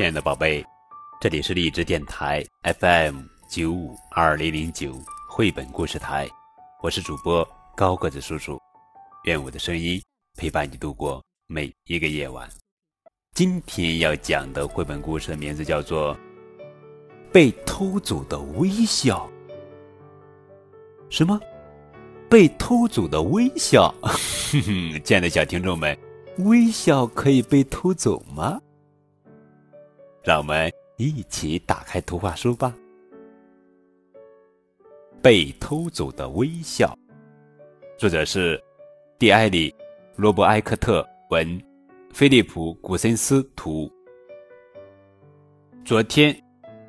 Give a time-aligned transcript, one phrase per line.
[0.00, 0.64] 亲爱的宝贝，
[1.20, 2.42] 这里是荔枝电台
[2.80, 3.20] FM
[3.50, 6.26] 九五二零零九绘本故事台，
[6.82, 8.58] 我是主播高个子叔叔，
[9.24, 10.02] 愿我的声音
[10.38, 12.48] 陪伴你度过每一个夜晚。
[13.34, 16.16] 今天要讲的绘本故事的名字叫做
[17.30, 19.30] 《被偷走的微笑》。
[21.10, 21.38] 什么？
[22.26, 23.94] 被偷走的微笑？
[24.00, 25.94] 哼 哼，亲爱的小听众们，
[26.38, 28.58] 微笑可以被偷走吗？
[30.22, 32.74] 让我们一起打开图画书吧。
[35.22, 36.96] 被偷走的微笑，
[37.98, 38.62] 作者是
[39.18, 39.70] 蒂埃里·
[40.16, 41.60] 罗伯埃克特文，
[42.12, 43.90] 菲利普·古森斯图。
[45.84, 46.34] 昨天，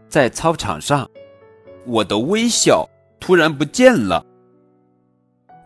[0.08, 1.10] 在操场上，
[1.86, 2.88] 我的微笑
[3.20, 4.26] 突然不见了。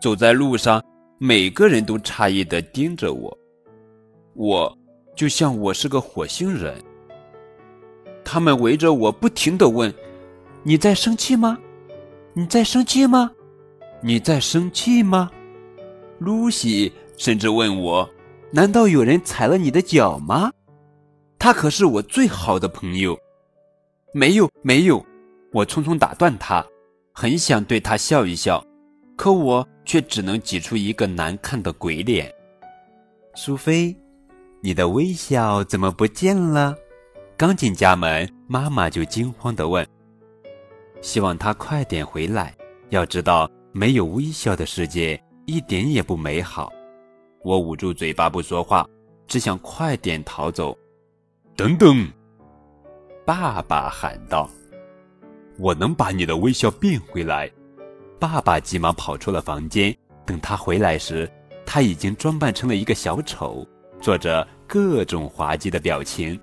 [0.00, 0.82] 走在路上，
[1.18, 3.38] 每个人都诧异的盯着我，
[4.34, 4.78] 我
[5.14, 6.76] 就像我是个火星人。
[8.28, 9.94] 他们围着我不停的问
[10.64, 11.56] ：“你在生气吗？
[12.34, 13.30] 你在生气吗？
[14.02, 15.30] 你在生气吗？”
[16.18, 18.10] 露西甚至问我
[18.50, 20.50] ：“难道有人踩了你的脚吗？”
[21.38, 23.16] 他可是我最好的朋友。
[24.12, 25.06] 没有，没有，
[25.52, 26.66] 我匆匆打断他，
[27.12, 28.64] 很想对他笑一笑，
[29.14, 32.34] 可我却只能挤出一个难看的鬼脸。
[33.36, 33.96] 苏菲，
[34.62, 36.74] 你的微笑怎么不见了？
[37.38, 39.86] 刚进家门，妈妈就惊慌地问
[41.02, 42.56] ：“希望他快点回来。
[42.88, 46.72] 要知道，没有微笑的世界一点也不美好。”
[47.44, 48.88] 我捂住嘴巴不说话，
[49.26, 50.74] 只想快点逃走。
[51.54, 52.10] 等等，
[53.26, 54.48] 爸爸喊道
[55.60, 57.50] ：“我能把你的微笑变回来。”
[58.18, 59.94] 爸爸急忙跑出了房间。
[60.24, 61.30] 等他回来时，
[61.66, 63.64] 他已经装扮成了一个小丑，
[64.00, 66.40] 做着各种滑稽的表情。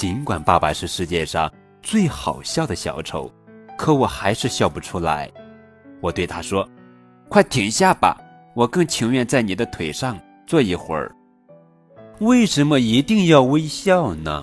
[0.00, 3.30] 尽管爸爸是世界上最好笑的小丑，
[3.76, 5.30] 可我还是笑不出来。
[6.00, 6.66] 我对他说
[7.28, 8.16] ：“快停下吧，
[8.54, 11.14] 我更情愿在你的腿上坐一会儿。”
[12.20, 14.42] 为什么一定要微笑呢？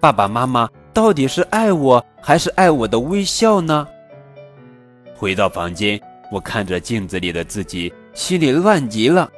[0.00, 3.86] 爸爸妈妈到底是爱我还是爱我的微笑呢？
[5.14, 5.96] 回到房间，
[6.32, 9.30] 我看着镜子里的自己，心里乱极了。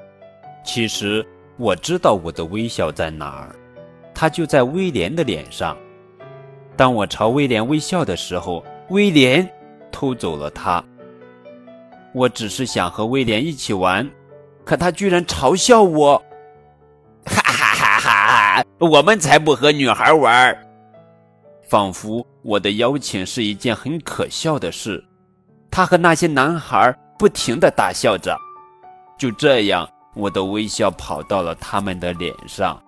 [0.64, 1.22] 其实
[1.58, 3.54] 我知道我的微笑在哪儿。
[4.20, 5.78] 他就在威廉的脸上。
[6.76, 9.48] 当我朝威廉微笑的时候，威廉
[9.92, 10.84] 偷走了它。
[12.12, 14.10] 我只是想和威廉一起玩，
[14.64, 16.20] 可他居然嘲笑我！
[17.26, 18.64] 哈哈哈哈哈！
[18.80, 20.66] 我们才不和女孩玩！
[21.62, 25.04] 仿佛我的邀请是一件很可笑的事。
[25.70, 28.36] 他和那些男孩不停的大笑着。
[29.16, 32.82] 就这样，我的微笑跑到了他们的脸上。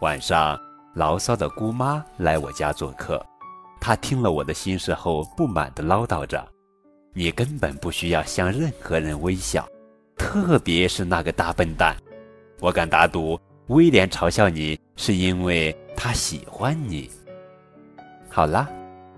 [0.00, 0.56] 晚上，
[0.94, 3.20] 牢骚的姑妈来我家做客。
[3.80, 6.46] 她听了我的心事后，不满地唠叨着
[7.12, 9.68] ：“你根本不需要向任何人微笑，
[10.16, 11.96] 特别是那个大笨蛋。
[12.60, 13.38] 我敢打赌，
[13.68, 17.10] 威廉嘲笑你是因为他喜欢你。”
[18.30, 18.68] 好啦，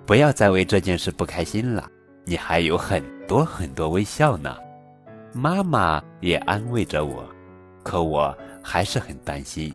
[0.06, 1.86] 不要再为这件事不开心了，
[2.24, 4.56] 你还有很多很多微笑呢。
[5.34, 7.22] 妈妈也安慰着我，
[7.82, 9.74] 可我还是很担心。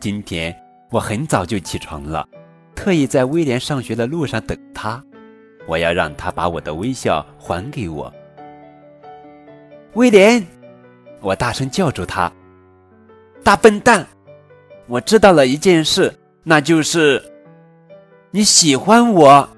[0.00, 0.54] 今天
[0.90, 2.24] 我很早就起床了，
[2.72, 5.02] 特意在威廉上学的路上等他。
[5.66, 8.12] 我要让他把我的微笑还给我。
[9.94, 10.46] 威廉，
[11.20, 12.32] 我大声叫住他
[13.42, 14.06] ：“大笨蛋！
[14.86, 16.14] 我知道了一件事，
[16.44, 17.20] 那就是
[18.30, 19.48] 你喜欢我。”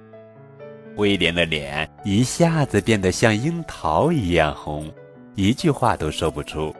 [0.97, 4.91] 威廉的脸一下子变得像樱桃一样红，
[5.35, 6.75] 一句话都说不出，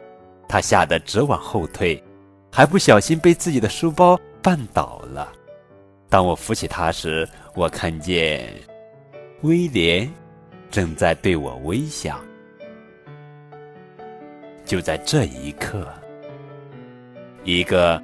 [0.49, 2.03] 他吓得直往后退。
[2.51, 5.31] 还不小心被自己的书包绊倒了。
[6.09, 8.53] 当我扶起他时，我看见
[9.41, 10.11] 威廉
[10.69, 12.19] 正在对我微笑。
[14.65, 15.87] 就在这一刻，
[17.43, 18.01] 一个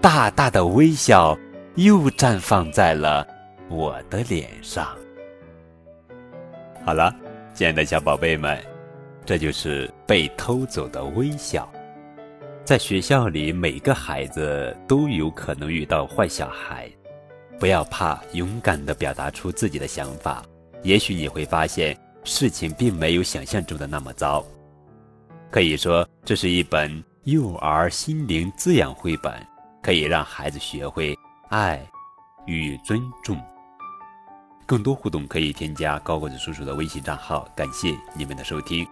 [0.00, 1.36] 大大的微笑
[1.74, 3.26] 又绽放在了
[3.68, 4.88] 我的脸上。
[6.84, 7.14] 好了，
[7.52, 8.58] 亲爱的小宝贝们，
[9.26, 11.70] 这就是被偷走的微笑。
[12.64, 16.88] 在学校里，每个孩子都有可能遇到坏小孩，
[17.58, 20.44] 不要怕，勇敢地表达出自己的想法。
[20.82, 24.44] 也许你会发现，事情并没有想象中的那么糟。
[25.50, 29.34] 可以说，这是一本幼儿心灵滋养绘本，
[29.82, 31.18] 可以让孩子学会
[31.48, 31.84] 爱
[32.46, 33.36] 与尊重。
[34.64, 37.48] 更多互动可以添加高个子叔叔的微信账号。
[37.56, 38.86] 感谢你们的收听。